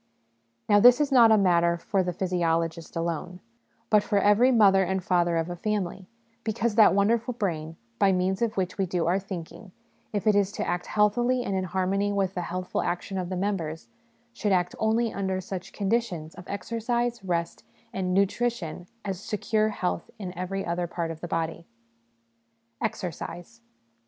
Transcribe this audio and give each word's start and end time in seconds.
Now, 0.67 0.79
this 0.79 0.99
is 0.99 1.11
not 1.11 1.31
a 1.31 1.37
matter 1.37 1.77
for 1.77 2.01
the 2.01 2.11
physiologist 2.11 2.95
alone, 2.95 3.39
but 3.91 4.01
for 4.01 4.17
every 4.17 4.51
mother 4.51 4.81
and 4.83 5.03
father 5.03 5.37
of 5.37 5.47
a 5.47 5.55
family; 5.55 6.07
because 6.43 6.73
that 6.73 6.95
wonderful 6.95 7.35
brain, 7.35 7.75
by 7.99 8.11
means 8.11 8.41
of 8.41 8.57
which 8.57 8.79
we 8.79 8.87
do 8.87 9.05
our 9.05 9.19
thinking, 9.19 9.71
if 10.11 10.25
it 10.25 10.33
is 10.35 10.51
to 10.53 10.67
act 10.67 10.87
healthily 10.87 11.43
and 11.43 11.55
in 11.55 11.65
harmony 11.65 12.11
with 12.11 12.33
the 12.33 12.41
healthful 12.41 12.81
action 12.81 13.19
of 13.19 13.29
the 13.29 13.37
members, 13.37 13.89
should 14.33 14.51
act 14.51 14.73
only 14.79 15.13
under 15.13 15.39
such 15.39 15.71
conditions 15.71 16.33
of 16.33 16.47
exercise, 16.47 17.23
rest, 17.23 17.63
and 17.93 18.11
nutrition 18.11 18.87
as 19.05 19.19
secure 19.19 19.69
health 19.69 20.09
in 20.17 20.35
every 20.35 20.65
other 20.65 20.87
part 20.87 21.11
of 21.11 21.21
the 21.21 21.27
body. 21.27 21.67
Exercise. 22.81 23.61